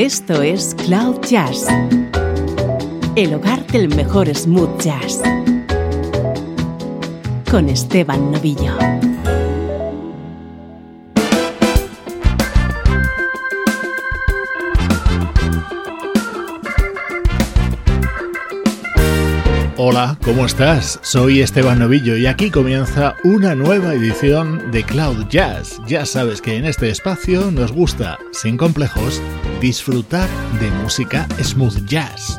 Esto 0.00 0.40
es 0.40 0.74
Cloud 0.86 1.20
Jazz, 1.28 1.66
el 3.16 3.34
hogar 3.34 3.66
del 3.66 3.94
mejor 3.94 4.34
smooth 4.34 4.80
jazz, 4.80 5.20
con 7.50 7.68
Esteban 7.68 8.32
Novillo. 8.32 8.78
Hola, 19.76 20.16
¿cómo 20.24 20.46
estás? 20.46 20.98
Soy 21.02 21.42
Esteban 21.42 21.78
Novillo 21.78 22.16
y 22.16 22.24
aquí 22.24 22.50
comienza 22.50 23.16
una 23.22 23.54
nueva 23.54 23.92
edición 23.92 24.70
de 24.70 24.82
Cloud 24.82 25.26
Jazz. 25.28 25.78
Ya 25.86 26.06
sabes 26.06 26.40
que 26.40 26.56
en 26.56 26.64
este 26.64 26.88
espacio 26.88 27.50
nos 27.50 27.70
gusta, 27.72 28.18
sin 28.32 28.56
complejos, 28.56 29.20
disfrutar 29.60 30.28
de 30.58 30.70
música 30.70 31.28
smooth 31.42 31.84
jazz. 31.84 32.36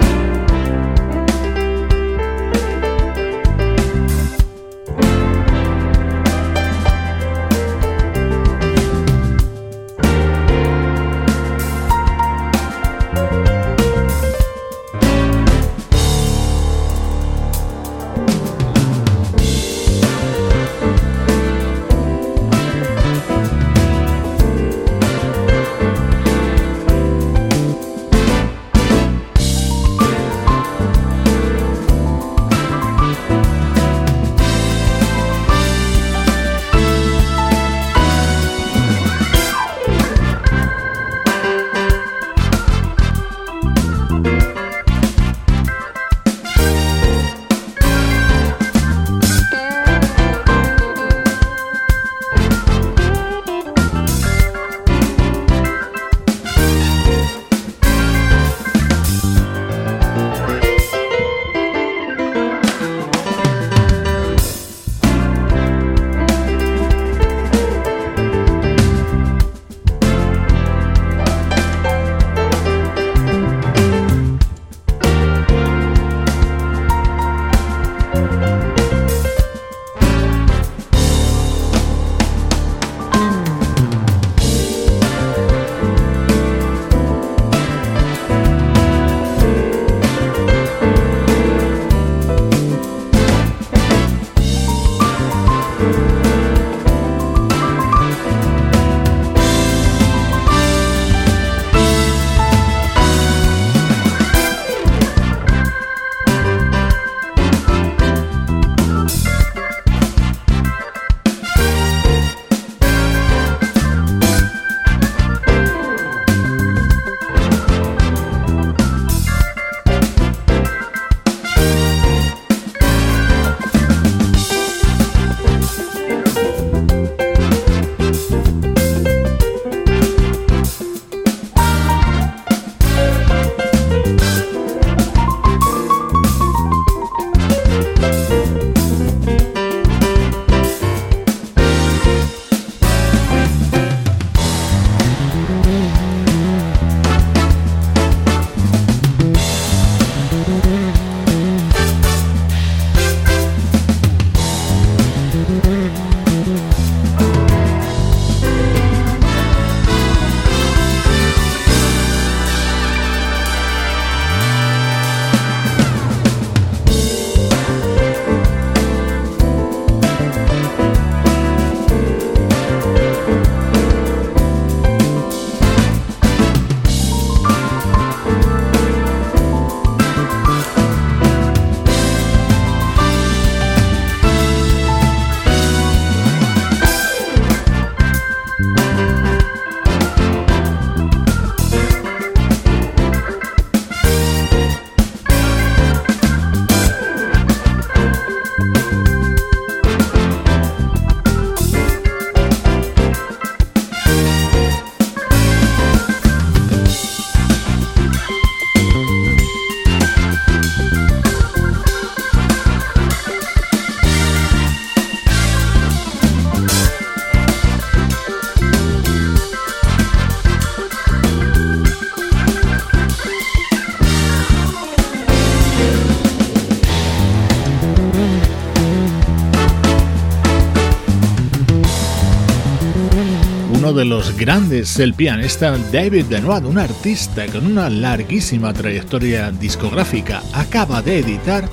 Los 234.21 234.37
grandes, 234.37 234.99
el 234.99 235.15
pianista 235.15 235.75
David 235.91 236.25
Benoit, 236.29 236.63
un 236.63 236.77
artista 236.77 237.47
con 237.47 237.65
una 237.65 237.89
larguísima 237.89 238.71
trayectoria 238.71 239.49
discográfica, 239.49 240.43
acaba 240.53 241.01
de 241.01 241.19
editar 241.19 241.67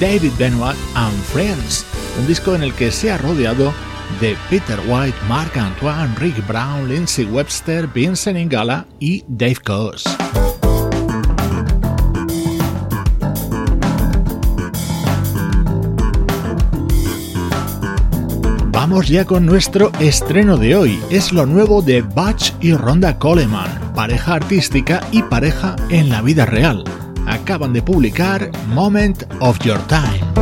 David 0.00 0.32
Benoit 0.36 0.76
and 0.96 1.22
Friends, 1.22 1.86
un 2.18 2.26
disco 2.26 2.56
en 2.56 2.64
el 2.64 2.74
que 2.74 2.90
se 2.90 3.12
ha 3.12 3.18
rodeado 3.18 3.72
de 4.20 4.36
Peter 4.50 4.80
White, 4.88 5.16
Mark 5.28 5.56
Antoine, 5.56 6.12
Rick 6.16 6.44
Brown, 6.48 6.88
Lindsay 6.88 7.26
Webster, 7.26 7.86
Vincent 7.86 8.38
Ingala 8.38 8.86
y 8.98 9.22
Dave 9.28 9.58
Coase. 9.64 10.10
Ya 19.02 19.24
con 19.24 19.44
nuestro 19.44 19.90
estreno 19.98 20.56
de 20.56 20.76
hoy. 20.76 21.00
Es 21.10 21.32
lo 21.32 21.46
nuevo 21.46 21.82
de 21.82 22.00
Butch 22.00 22.52
y 22.60 22.72
Ronda 22.74 23.18
Coleman, 23.18 23.92
pareja 23.94 24.34
artística 24.34 25.00
y 25.10 25.22
pareja 25.22 25.74
en 25.90 26.08
la 26.08 26.22
vida 26.22 26.46
real. 26.46 26.84
Acaban 27.26 27.72
de 27.72 27.82
publicar 27.82 28.50
Moment 28.68 29.24
of 29.40 29.58
Your 29.64 29.80
Time. 29.88 30.33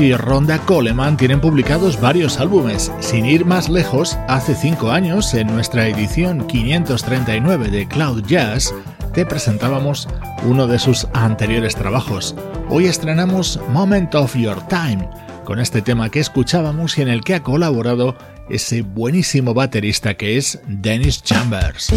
Y 0.00 0.14
Ronda 0.14 0.58
Coleman 0.58 1.16
tienen 1.16 1.40
publicados 1.40 2.00
varios 2.00 2.38
álbumes. 2.38 2.92
Sin 3.00 3.24
ir 3.24 3.44
más 3.44 3.68
lejos, 3.68 4.18
hace 4.28 4.54
cinco 4.54 4.90
años, 4.90 5.32
en 5.34 5.46
nuestra 5.46 5.86
edición 5.86 6.46
539 6.46 7.70
de 7.70 7.88
Cloud 7.88 8.22
Jazz, 8.26 8.74
te 9.14 9.24
presentábamos 9.24 10.08
uno 10.44 10.66
de 10.66 10.78
sus 10.78 11.06
anteriores 11.14 11.76
trabajos. 11.76 12.34
Hoy 12.68 12.86
estrenamos 12.86 13.60
Moment 13.70 14.14
of 14.14 14.36
Your 14.36 14.60
Time, 14.68 15.08
con 15.44 15.60
este 15.60 15.82
tema 15.82 16.10
que 16.10 16.20
escuchábamos 16.20 16.98
y 16.98 17.02
en 17.02 17.08
el 17.08 17.22
que 17.22 17.34
ha 17.34 17.42
colaborado 17.42 18.16
ese 18.50 18.82
buenísimo 18.82 19.54
baterista 19.54 20.14
que 20.14 20.36
es 20.36 20.60
Dennis 20.66 21.22
Chambers. 21.22 21.92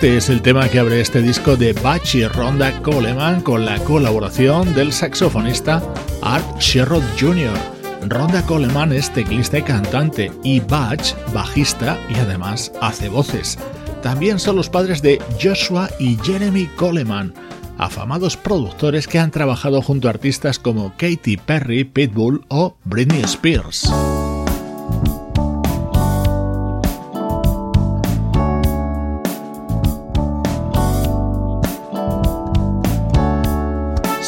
Este 0.00 0.16
es 0.16 0.30
el 0.30 0.40
tema 0.40 0.66
que 0.66 0.78
abre 0.78 0.98
este 0.98 1.20
disco 1.20 1.56
de 1.56 1.74
Bach 1.74 2.14
y 2.14 2.26
Ronda 2.26 2.80
Coleman 2.80 3.42
con 3.42 3.66
la 3.66 3.78
colaboración 3.80 4.72
del 4.72 4.94
saxofonista 4.94 5.82
Art 6.22 6.58
Sherrod 6.58 7.02
Jr. 7.20 7.52
Ronda 8.08 8.40
Coleman 8.46 8.94
es 8.94 9.12
teclista 9.12 9.58
y 9.58 9.62
cantante 9.62 10.32
y 10.42 10.60
Bach 10.60 11.14
bajista 11.34 11.98
y 12.08 12.14
además 12.14 12.72
hace 12.80 13.10
voces. 13.10 13.58
También 14.02 14.38
son 14.38 14.56
los 14.56 14.70
padres 14.70 15.02
de 15.02 15.20
Joshua 15.38 15.90
y 15.98 16.16
Jeremy 16.22 16.64
Coleman, 16.76 17.34
afamados 17.76 18.38
productores 18.38 19.06
que 19.06 19.18
han 19.18 19.30
trabajado 19.30 19.82
junto 19.82 20.08
a 20.08 20.12
artistas 20.12 20.58
como 20.58 20.94
Katy 20.96 21.36
Perry, 21.36 21.84
Pitbull 21.84 22.42
o 22.48 22.74
Britney 22.84 23.20
Spears. 23.24 23.92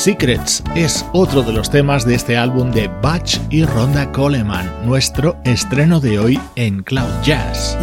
Secrets 0.03 0.65
es 0.75 1.07
otro 1.13 1.45
de 1.45 1.53
los 1.53 1.71
temas 1.71 2.05
de 2.05 2.17
este 2.17 2.37
álbum 2.37 2.73
de 2.73 2.89
Batch 2.89 3.39
y 3.51 3.65
Ronda 3.65 4.11
Coleman, 4.11 4.69
nuestro 4.85 5.37
estreno 5.45 6.01
de 6.01 6.19
hoy 6.19 6.41
en 6.57 6.83
Cloud 6.83 7.23
Jazz. 7.23 7.79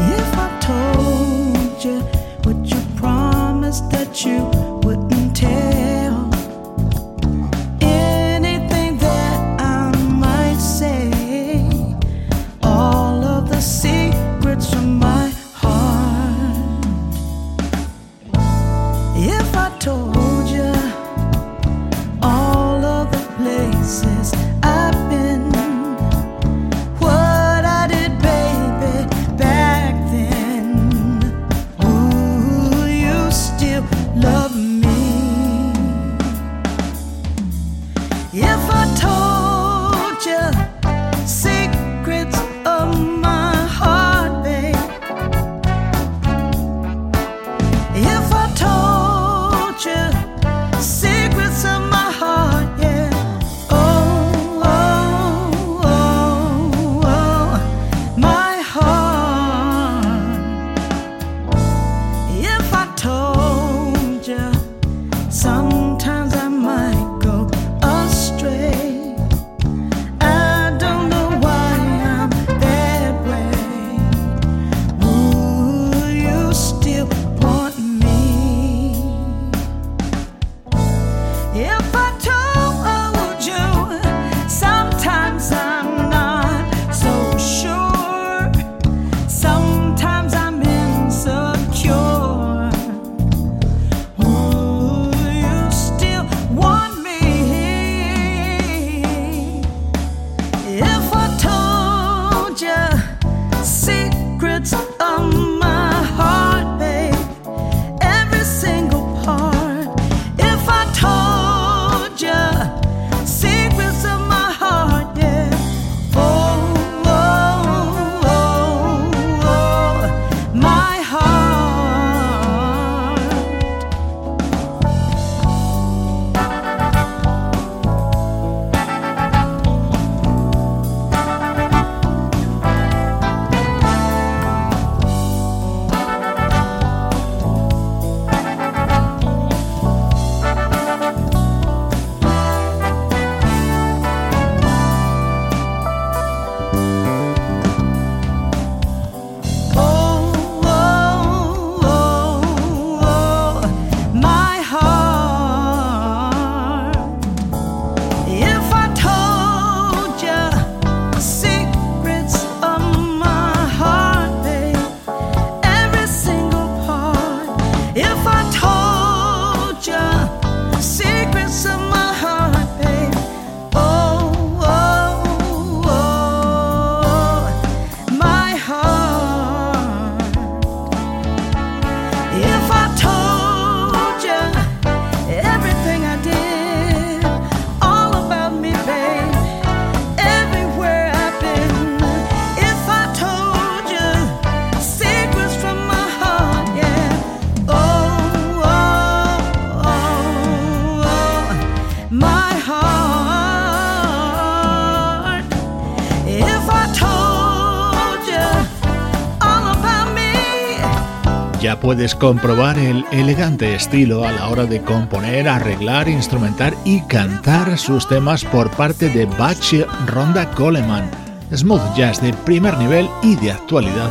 Puedes 211.99 212.15
comprobar 212.15 212.79
el 212.79 213.03
elegante 213.11 213.75
estilo 213.75 214.25
a 214.25 214.31
la 214.31 214.47
hora 214.47 214.63
de 214.63 214.81
componer, 214.81 215.49
arreglar, 215.49 216.07
instrumentar 216.07 216.73
y 216.85 217.01
cantar 217.01 217.77
sus 217.77 218.07
temas 218.07 218.45
por 218.45 218.71
parte 218.71 219.09
de 219.09 219.25
Bach 219.25 219.73
Ronda 220.07 220.49
Coleman, 220.51 221.11
smooth 221.53 221.93
jazz 221.97 222.21
de 222.21 222.31
primer 222.31 222.77
nivel 222.77 223.09
y 223.21 223.35
de 223.35 223.51
actualidad 223.51 224.09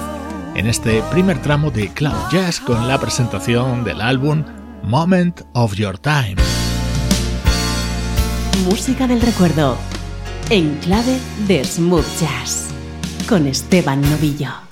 en 0.55 0.67
este 0.67 1.01
primer 1.11 1.41
tramo 1.41 1.71
de 1.71 1.89
Cloud 1.89 2.31
Jazz 2.31 2.61
con 2.61 2.87
la 2.87 3.01
presentación 3.01 3.85
del 3.85 4.03
álbum 4.03 4.45
Moment 4.83 5.41
of 5.55 5.75
Your 5.75 5.97
Time. 5.97 6.37
Música 8.67 9.07
del 9.07 9.23
recuerdo 9.23 9.79
en 10.51 10.75
clave 10.83 11.17
de 11.47 11.65
smooth 11.65 12.05
jazz 12.21 12.69
con 13.27 13.47
Esteban 13.47 14.03
Novillo. 14.03 14.68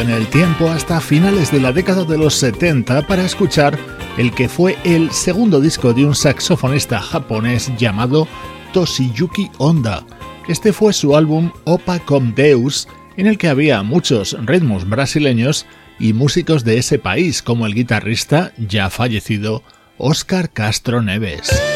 En 0.00 0.10
el 0.10 0.26
tiempo 0.28 0.70
hasta 0.70 1.00
finales 1.00 1.52
de 1.52 1.60
la 1.60 1.72
década 1.72 2.04
de 2.04 2.16
los 2.16 2.34
70 2.34 3.06
para 3.06 3.24
escuchar 3.24 3.78
el 4.16 4.32
que 4.32 4.48
fue 4.48 4.76
el 4.84 5.10
segundo 5.10 5.60
disco 5.60 5.92
de 5.92 6.06
un 6.06 6.14
saxofonista 6.14 7.00
japonés 7.00 7.70
llamado 7.76 8.26
Toshiyuki 8.72 9.50
Honda. 9.58 10.04
Este 10.48 10.72
fue 10.72 10.92
su 10.92 11.16
álbum 11.16 11.50
Opa 11.64 11.98
Com 11.98 12.34
Deus, 12.34 12.88
en 13.16 13.26
el 13.26 13.36
que 13.36 13.48
había 13.48 13.82
muchos 13.82 14.36
ritmos 14.44 14.88
brasileños 14.88 15.66
y 15.98 16.14
músicos 16.14 16.64
de 16.64 16.78
ese 16.78 16.98
país, 16.98 17.42
como 17.42 17.66
el 17.66 17.74
guitarrista 17.74 18.52
ya 18.56 18.90
fallecido 18.90 19.62
Oscar 19.98 20.50
Castro 20.50 21.02
Neves. 21.02 21.69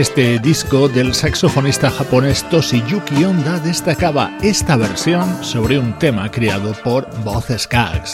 Este 0.00 0.38
disco 0.38 0.88
del 0.88 1.12
saxofonista 1.14 1.90
japonés 1.90 2.48
Toshiyuki 2.48 3.22
Honda 3.22 3.58
destacaba 3.60 4.34
esta 4.40 4.76
versión 4.76 5.44
sobre 5.44 5.78
un 5.78 5.98
tema 5.98 6.30
creado 6.30 6.72
por 6.82 7.06
Boz 7.22 7.48
Skaggs. 7.58 8.12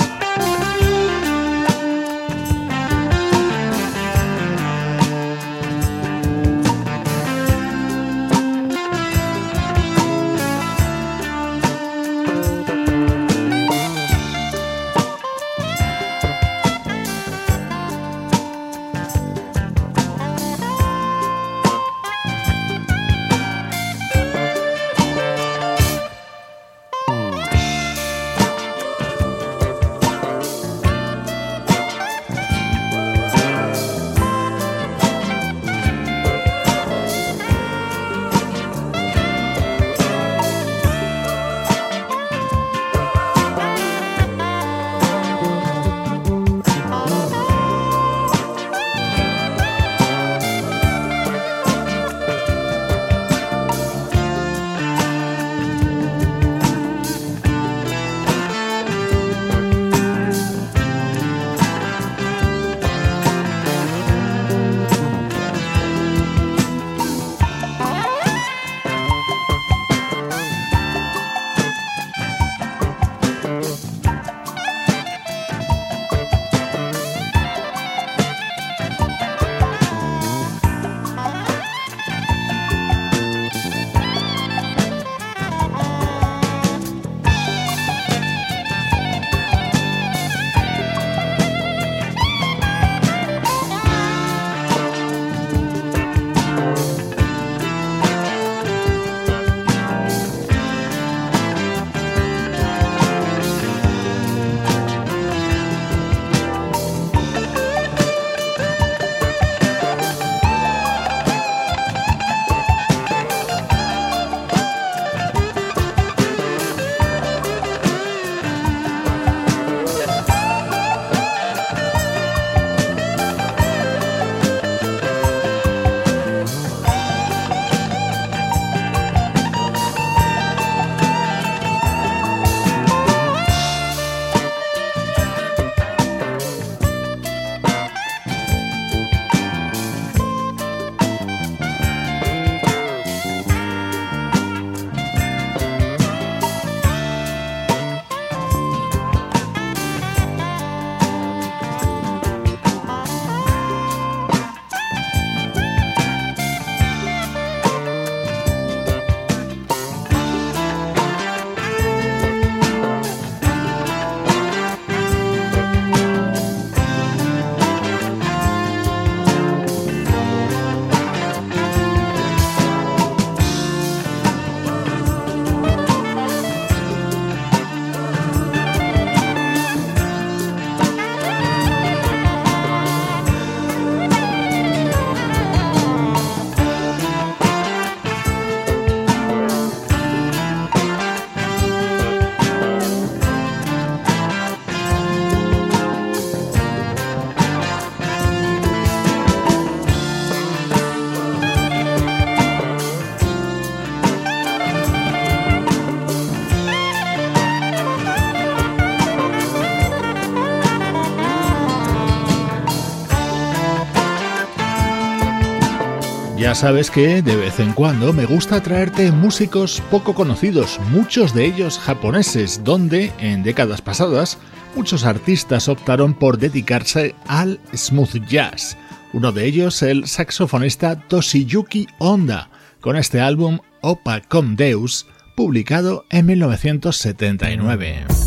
Ya 216.46 216.54
sabes 216.54 216.92
que 216.92 217.22
de 217.22 217.34
vez 217.34 217.58
en 217.58 217.72
cuando 217.72 218.12
me 218.12 218.24
gusta 218.24 218.62
traerte 218.62 219.10
músicos 219.10 219.82
poco 219.90 220.14
conocidos, 220.14 220.78
muchos 220.92 221.34
de 221.34 221.44
ellos 221.44 221.76
japoneses, 221.76 222.62
donde 222.62 223.10
en 223.18 223.42
décadas 223.42 223.82
pasadas 223.82 224.38
muchos 224.76 225.04
artistas 225.04 225.68
optaron 225.68 226.14
por 226.14 226.38
dedicarse 226.38 227.16
al 227.26 227.58
smooth 227.74 228.24
jazz. 228.28 228.76
Uno 229.12 229.32
de 229.32 229.44
ellos 229.44 229.82
el 229.82 230.06
saxofonista 230.06 231.00
Toshiyuki 231.08 231.88
Honda, 231.98 232.48
con 232.80 232.94
este 232.94 233.20
álbum 233.20 233.58
Opa 233.80 234.20
Com 234.20 234.54
Deus, 234.54 235.08
publicado 235.34 236.04
en 236.10 236.26
1979. 236.26 238.25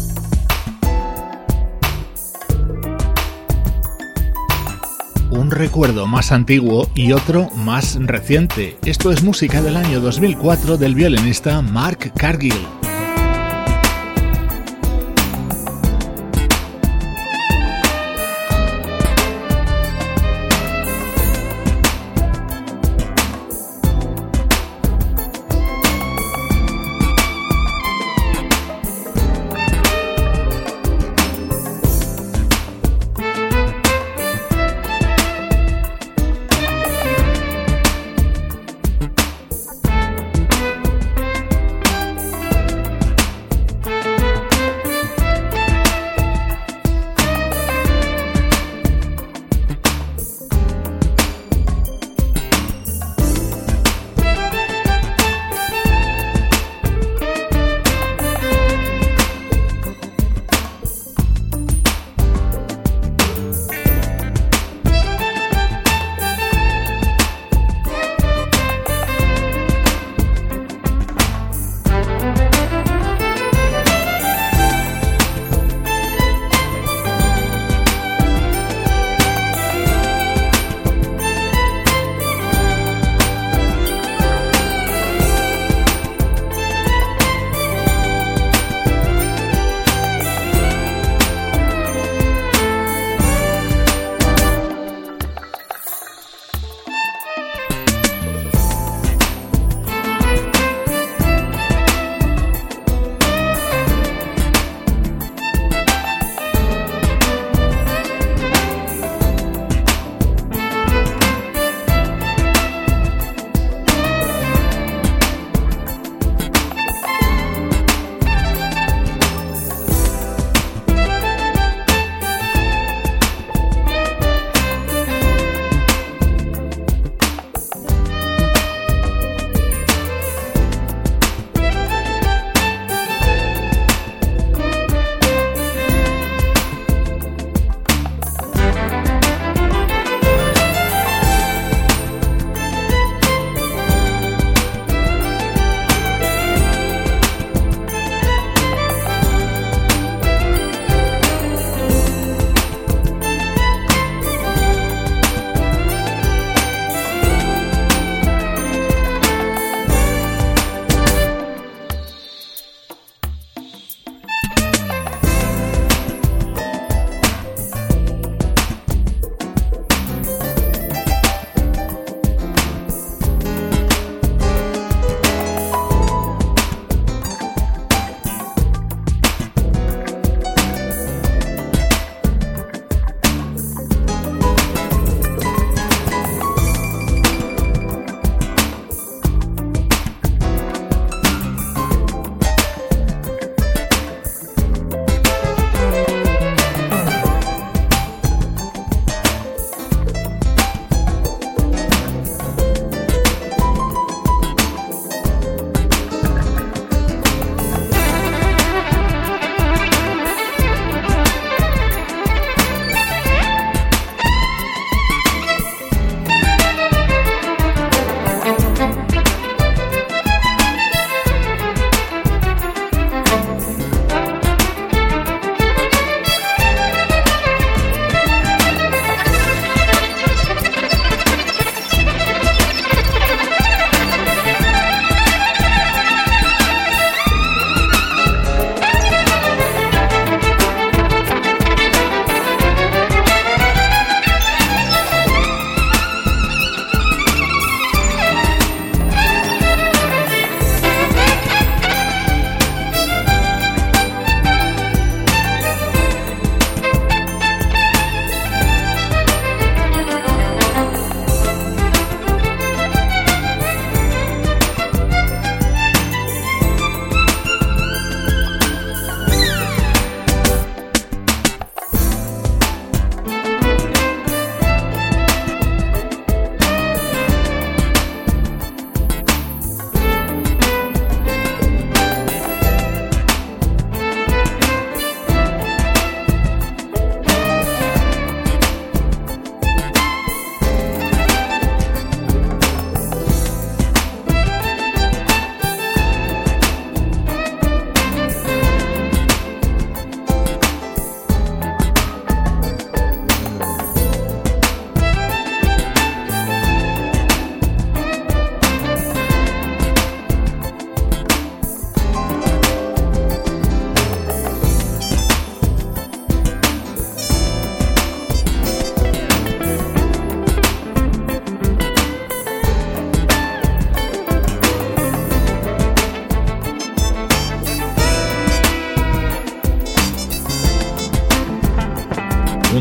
Un 5.49 5.55
recuerdo 5.55 6.05
más 6.05 6.31
antiguo 6.31 6.87
y 6.93 7.11
otro 7.11 7.49
más 7.55 7.97
reciente. 7.99 8.77
Esto 8.85 9.11
es 9.11 9.23
música 9.23 9.63
del 9.63 9.77
año 9.77 9.99
2004 9.99 10.77
del 10.77 10.93
violinista 10.93 11.63
Mark 11.63 12.13
Cargill. 12.15 12.78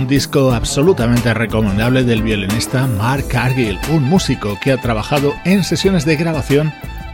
Disco 0.08 0.52
absolutamente 0.52 1.34
recomendable 1.34 2.02
del 2.02 2.22
violinista 2.22 2.86
Mark 2.86 3.28
Cargill, 3.28 3.78
un 3.92 4.02
músico 4.02 4.58
que 4.60 4.72
ha 4.72 4.80
trabajado 4.80 5.34
en 5.44 5.62
sesiones 5.62 6.04
de 6.06 6.16
grabación 6.16 6.72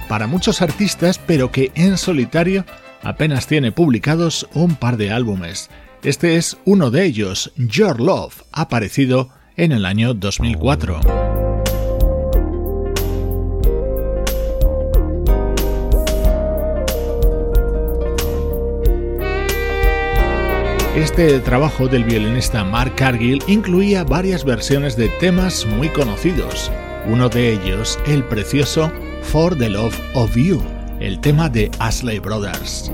para 0.08 0.28
muchos 0.28 0.62
artistas, 0.62 1.18
pero 1.18 1.50
que 1.50 1.72
en 1.74 1.98
solitario 1.98 2.64
apenas 3.02 3.46
tiene 3.46 3.72
publicados 3.72 4.48
un 4.54 4.76
par 4.76 4.96
de 4.96 5.10
álbumes. 5.10 5.70
Este 6.02 6.36
es 6.36 6.56
uno 6.64 6.90
de 6.90 7.04
ellos, 7.04 7.52
Your 7.56 8.00
Love, 8.00 8.42
aparecido 8.52 9.28
en 9.56 9.72
el 9.72 9.84
año 9.86 10.14
2004. 10.14 11.23
Este 20.94 21.40
trabajo 21.40 21.88
del 21.88 22.04
violinista 22.04 22.62
Mark 22.62 22.94
Cargill 22.94 23.42
incluía 23.48 24.04
varias 24.04 24.44
versiones 24.44 24.96
de 24.96 25.08
temas 25.18 25.66
muy 25.66 25.88
conocidos, 25.88 26.70
uno 27.06 27.28
de 27.28 27.52
ellos 27.52 27.98
el 28.06 28.22
precioso 28.22 28.92
For 29.22 29.58
the 29.58 29.70
Love 29.70 29.98
of 30.14 30.36
You, 30.36 30.62
el 31.00 31.20
tema 31.20 31.48
de 31.48 31.68
Ashley 31.80 32.20
Brothers. 32.20 32.92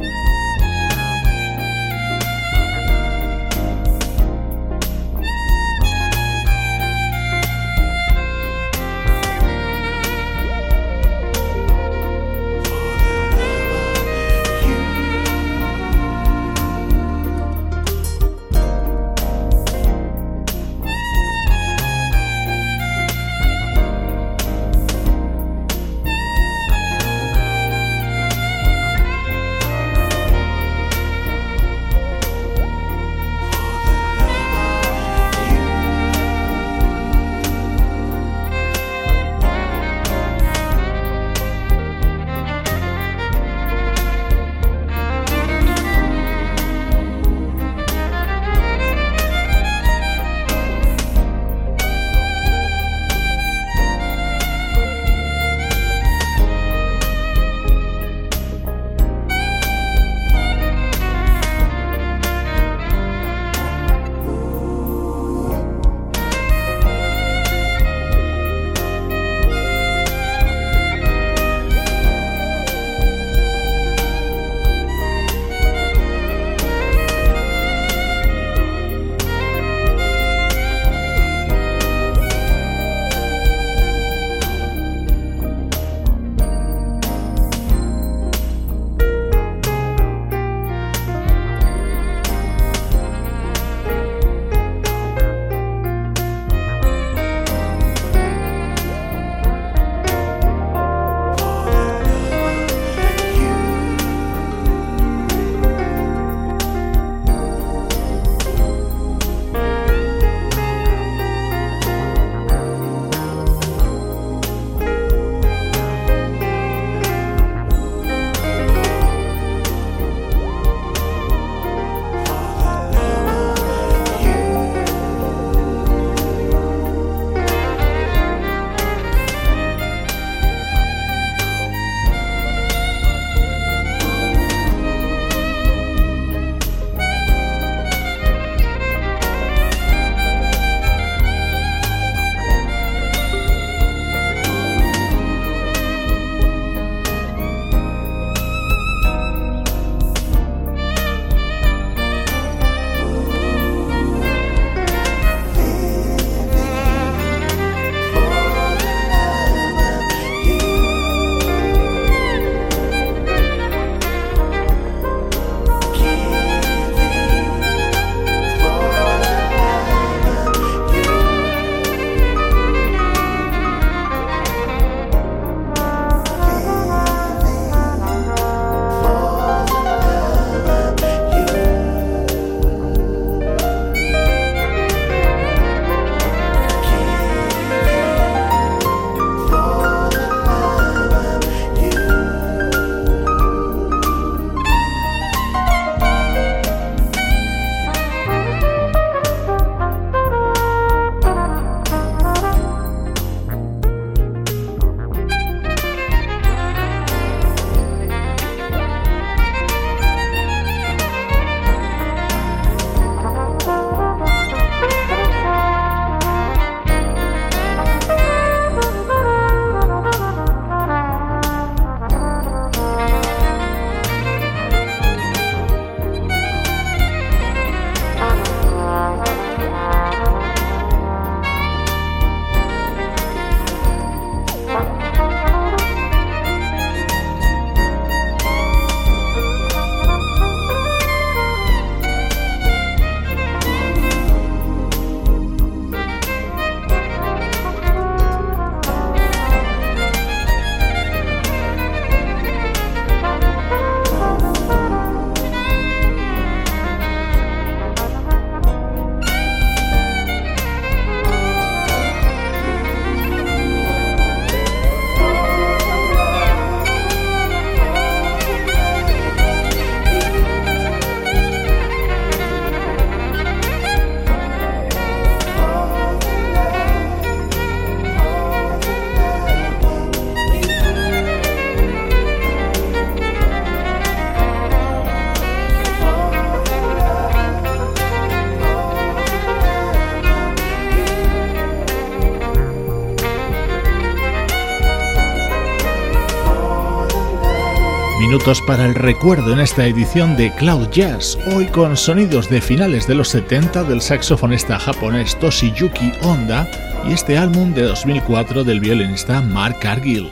Minutos 298.40 298.62
para 298.66 298.86
el 298.86 298.94
recuerdo 298.94 299.52
en 299.52 299.60
esta 299.60 299.84
edición 299.84 300.34
de 300.34 300.50
Cloud 300.54 300.88
Jazz, 300.90 301.36
hoy 301.54 301.66
con 301.66 301.94
sonidos 301.94 302.48
de 302.48 302.62
finales 302.62 303.06
de 303.06 303.14
los 303.14 303.28
70 303.28 303.84
del 303.84 304.00
saxofonista 304.00 304.78
japonés 304.78 305.38
Toshiyuki 305.38 306.12
Honda 306.22 306.66
y 307.06 307.12
este 307.12 307.36
álbum 307.36 307.74
de 307.74 307.82
2004 307.82 308.64
del 308.64 308.80
violinista 308.80 309.42
Mark 309.42 309.78
Cargill. 309.80 310.30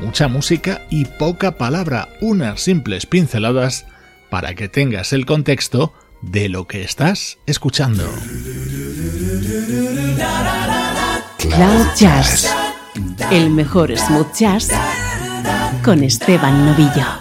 Mucha 0.00 0.28
música 0.28 0.82
y 0.90 1.06
poca 1.06 1.58
palabra, 1.58 2.08
unas 2.20 2.60
simples 2.60 3.06
pinceladas 3.06 3.84
para 4.28 4.54
que 4.54 4.68
tengas 4.68 5.12
el 5.12 5.26
contexto 5.26 5.92
de 6.22 6.48
lo 6.48 6.68
que 6.68 6.82
estás 6.82 7.38
escuchando. 7.46 8.04
Cloud 11.38 11.86
Jazz, 11.96 12.48
el 13.32 13.50
mejor 13.50 13.96
smooth 13.96 14.32
jazz 14.38 14.70
con 15.82 16.04
Esteban 16.04 16.66
Novillo. 16.66 17.19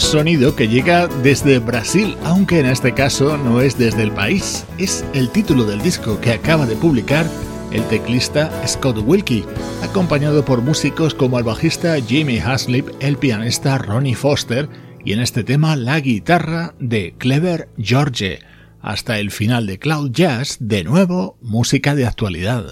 Sonido 0.00 0.54
que 0.56 0.68
llega 0.68 1.06
desde 1.22 1.58
Brasil, 1.58 2.16
aunque 2.24 2.60
en 2.60 2.66
este 2.66 2.92
caso 2.92 3.36
no 3.36 3.60
es 3.60 3.78
desde 3.78 4.02
el 4.02 4.12
país. 4.12 4.64
Es 4.78 5.04
el 5.14 5.30
título 5.30 5.64
del 5.64 5.82
disco 5.82 6.20
que 6.20 6.32
acaba 6.32 6.66
de 6.66 6.76
publicar 6.76 7.26
el 7.72 7.84
teclista 7.84 8.50
Scott 8.66 8.98
Wilkie, 9.04 9.44
acompañado 9.82 10.44
por 10.44 10.62
músicos 10.62 11.14
como 11.14 11.38
el 11.38 11.44
bajista 11.44 11.96
Jamie 12.06 12.40
Haslip, 12.40 12.88
el 13.00 13.16
pianista 13.16 13.78
Ronnie 13.78 14.14
Foster 14.14 14.68
y 15.04 15.12
en 15.12 15.20
este 15.20 15.44
tema 15.44 15.74
la 15.76 15.98
guitarra 16.00 16.74
de 16.78 17.14
Clever 17.18 17.68
George. 17.78 18.40
Hasta 18.80 19.18
el 19.18 19.30
final 19.30 19.66
de 19.66 19.78
Cloud 19.78 20.10
Jazz, 20.10 20.56
de 20.60 20.84
nuevo 20.84 21.38
música 21.40 21.94
de 21.94 22.06
actualidad. 22.06 22.66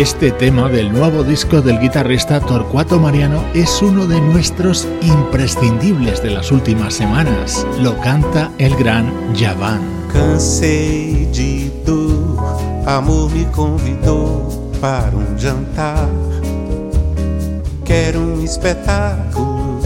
Este 0.00 0.32
tema 0.32 0.70
del 0.70 0.90
nuevo 0.90 1.22
disco 1.22 1.60
del 1.60 1.78
guitarrista 1.78 2.40
Torcuato 2.40 2.98
Mariano 2.98 3.44
es 3.52 3.82
uno 3.82 4.06
de 4.06 4.18
nuestros 4.18 4.88
imprescindibles 5.02 6.22
de 6.22 6.30
las 6.30 6.50
últimas 6.50 6.94
semanas. 6.94 7.66
Lo 7.82 8.00
canta 8.00 8.50
el 8.56 8.74
gran 8.76 9.12
Javan. 9.36 9.82
Cansei 10.10 11.26
de 11.26 11.70
dor, 11.84 12.38
amor 12.86 13.30
me 13.30 13.44
convidou 13.52 14.72
para 14.80 15.14
um 15.14 15.38
jantar. 15.38 16.08
Quero 17.84 18.20
um 18.20 18.42
espetáculo 18.42 19.80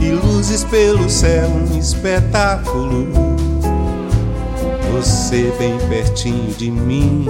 e 0.00 0.10
luzes 0.10 0.64
pelo 0.64 1.10
céu, 1.10 1.50
um 1.50 1.78
espetáculo. 1.78 3.08
Você 4.90 5.52
bem 5.58 5.76
pertinho 5.90 6.50
de 6.54 6.70
mim 6.70 7.26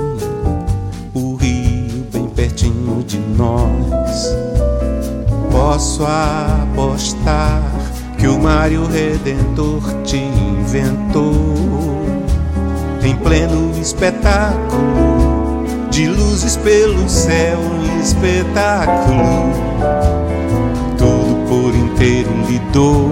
pertinho 2.34 3.02
de 3.04 3.18
nós. 3.18 4.34
Posso 5.50 6.04
apostar 6.04 7.62
que 8.18 8.26
o 8.26 8.38
Mário 8.38 8.86
Redentor 8.86 9.82
te 10.04 10.16
inventou 10.16 11.32
em 13.02 13.14
pleno 13.16 13.70
espetáculo 13.80 15.64
de 15.90 16.08
luzes 16.08 16.56
pelo 16.56 17.08
céu, 17.08 17.58
um 17.58 18.00
espetáculo. 18.00 19.52
Tudo 20.98 21.48
por 21.48 21.74
inteiro 21.74 22.30
lhe 22.48 22.58
dou 22.72 23.10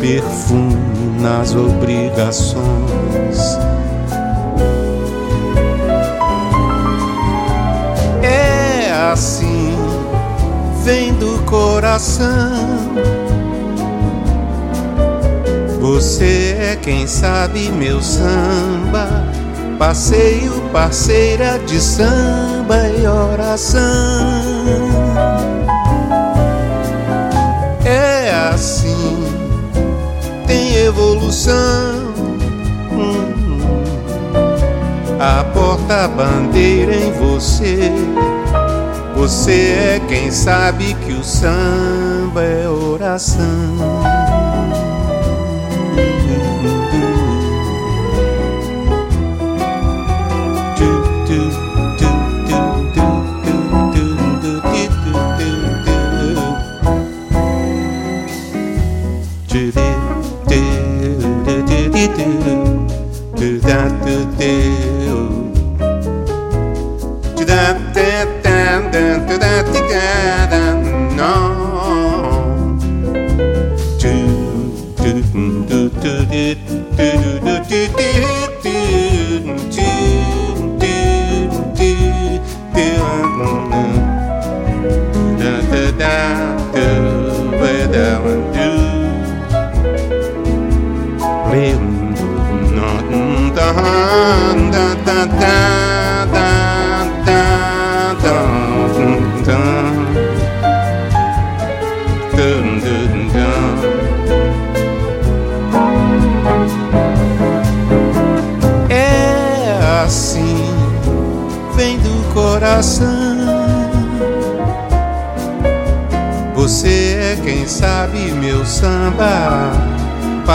perfume 0.00 0.76
nas 1.20 1.54
obrigações 1.54 3.57
vem 10.88 11.12
do 11.12 11.38
coração. 11.44 12.96
Você 15.80 16.56
é 16.58 16.76
quem 16.76 17.06
sabe 17.06 17.70
meu 17.70 18.00
samba, 18.00 19.06
passeio, 19.78 20.50
parceira 20.72 21.58
de 21.66 21.78
samba 21.78 22.88
e 22.88 23.06
oração. 23.06 24.08
É 27.84 28.30
assim, 28.50 29.26
tem 30.46 30.74
evolução. 30.74 32.14
Hum, 32.92 33.60
a 35.20 35.44
porta-bandeira 35.52 36.94
em 36.94 37.12
você 37.12 37.92
você 39.18 39.50
é 39.50 40.00
quem 40.06 40.30
sabe 40.30 40.94
que 40.94 41.12
o 41.12 41.24
samba 41.24 42.40
é 42.40 42.68
oração. 42.68 44.17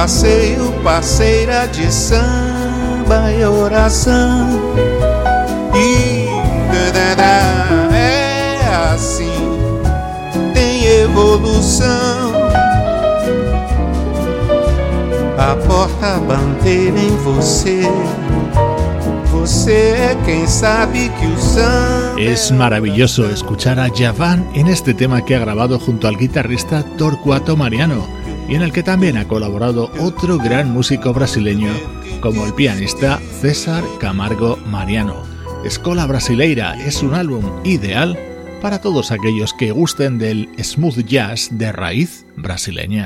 Passeio, 0.04 0.70
parceira 0.84 1.66
de 1.68 1.90
samba 1.90 3.32
e 3.32 3.46
oração. 3.46 4.50
E 5.74 6.28
é 7.96 8.60
assim, 8.94 9.32
tem 10.54 10.84
evolução. 11.04 12.34
A 15.38 15.56
porta-bandeira 15.56 17.00
em 17.00 17.16
você. 17.24 17.84
Es 22.18 22.52
maravilloso 22.52 23.30
escuchar 23.30 23.78
a 23.78 23.90
Javan 23.90 24.46
en 24.54 24.68
este 24.68 24.94
tema 24.94 25.22
que 25.22 25.36
ha 25.36 25.40
grabado 25.40 25.80
junto 25.80 26.08
al 26.08 26.16
guitarrista 26.16 26.84
Torcuato 26.98 27.58
Mariano 27.58 28.23
y 28.48 28.56
en 28.56 28.62
el 28.62 28.72
que 28.72 28.84
también 28.84 29.18
ha 29.18 29.28
colaborado 29.28 29.92
otro 30.00 30.38
gran 30.38 30.72
músico 30.72 31.14
brasileño 31.14 31.72
como 32.22 32.46
el 32.46 32.54
pianista 32.54 33.20
César 33.42 33.84
Camargo 34.00 34.58
Mariano. 34.66 35.24
Escola 35.66 36.06
Brasileira 36.06 36.76
es 36.76 37.04
un 37.04 37.14
álbum 37.14 37.44
ideal 37.64 38.18
para 38.62 38.80
todos 38.80 39.12
aquellos 39.12 39.54
que 39.54 39.72
gusten 39.72 40.18
del 40.18 40.50
smooth 40.62 41.06
jazz 41.06 41.50
de 41.52 41.72
raíz 41.72 42.26
brasileña. 42.38 43.06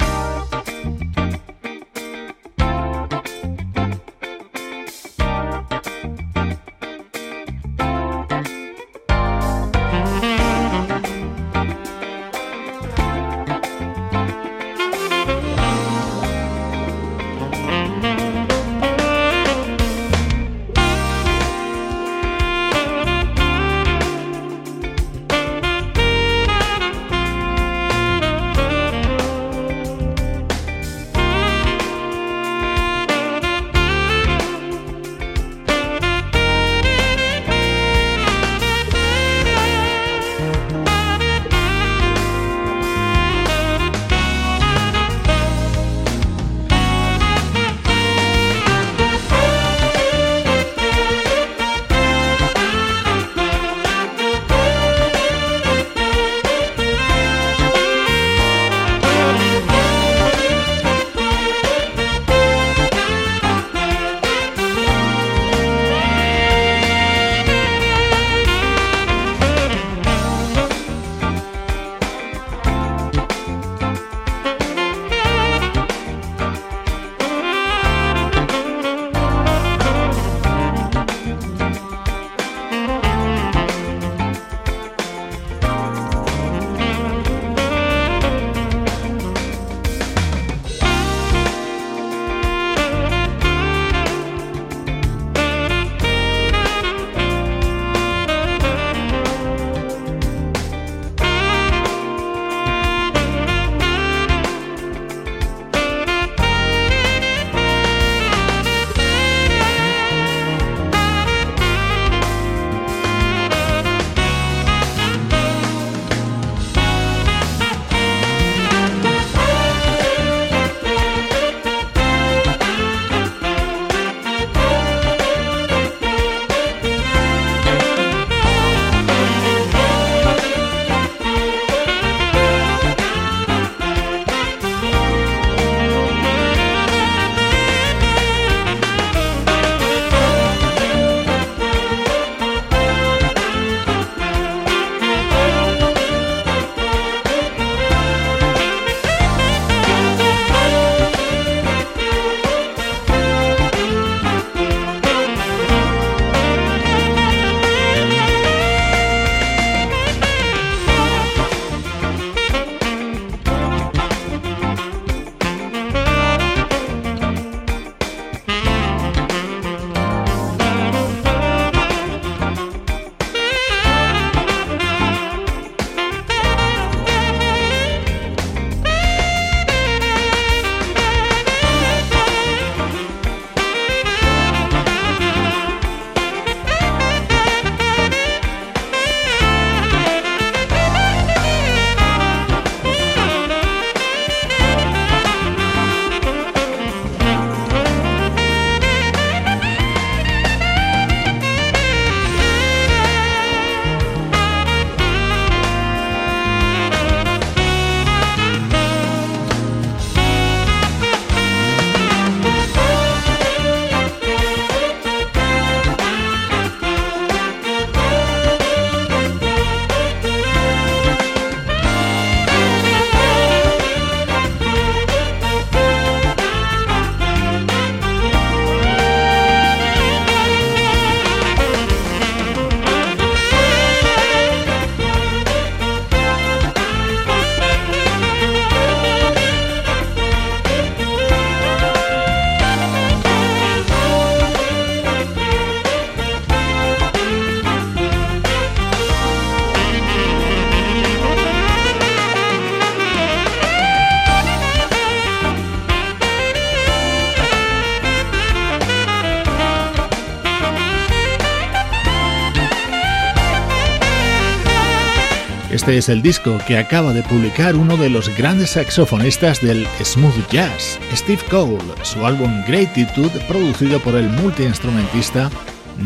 Este 265.88 266.00
es 266.00 266.10
el 266.10 266.22
disco 266.22 266.58
que 266.68 266.78
acaba 266.78 267.14
de 267.14 267.24
publicar 267.24 267.78
uno 267.78 267.96
de 267.96 268.10
los 268.10 268.28
grandes 268.38 268.72
saxofonistas 268.72 269.62
del 269.62 269.88
smooth 270.04 270.50
jazz, 270.52 271.00
Steve 271.14 271.42
Cole, 271.50 271.80
su 272.04 272.26
álbum 272.26 272.52
Gratitude 272.68 273.40
producido 273.48 273.98
por 274.02 274.16
el 274.16 274.28
multiinstrumentista 274.28 275.50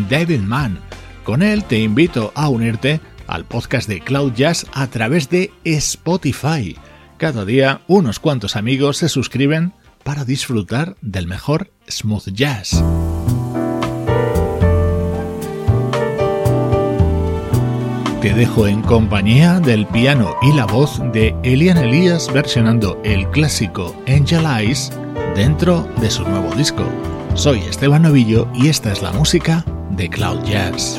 David 0.08 0.42
Mann. 0.42 0.78
Con 1.24 1.42
él 1.42 1.64
te 1.64 1.80
invito 1.80 2.32
a 2.36 2.48
unirte 2.50 3.02
al 3.26 3.44
podcast 3.46 3.90
de 3.90 4.02
Cloud 4.02 4.34
Jazz 4.34 4.68
a 4.72 4.86
través 4.86 5.32
de 5.32 5.52
Spotify. 5.64 6.78
Cada 7.18 7.44
día 7.44 7.82
unos 7.88 8.20
cuantos 8.20 8.56
amigos 8.56 8.98
se 8.98 9.10
suscriben 9.10 9.74
para 10.04 10.26
disfrutar 10.26 10.96
del 11.02 11.26
mejor 11.26 11.72
smooth 11.90 12.30
jazz. 12.34 12.84
Te 18.22 18.36
dejo 18.36 18.68
en 18.68 18.84
compañía 18.84 19.60
del 19.60 19.88
piano 19.88 20.36
y 20.44 20.54
la 20.54 20.68
voz 20.68 21.02
de 21.12 21.36
Elian 21.42 21.80
Elias 21.80 22.32
versionando 22.32 23.02
el 23.04 23.28
clásico 23.32 23.96
Angel 24.08 24.46
Eyes 24.46 24.92
dentro 25.36 25.88
de 26.00 26.12
su 26.12 26.22
nuevo 26.28 26.54
disco. 26.54 26.84
Soy 27.34 27.62
Esteban 27.62 28.04
Novillo 28.04 28.48
y 28.54 28.68
esta 28.68 28.92
es 28.92 29.02
la 29.02 29.12
música 29.12 29.66
de 29.90 30.08
Cloud 30.08 30.44
Jazz. 30.44 30.98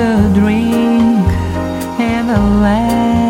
The 0.00 0.32
drink 0.32 1.28
and 2.00 2.30
the 2.30 2.40
laughs 2.62 3.29